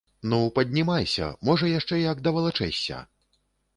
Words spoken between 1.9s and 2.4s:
як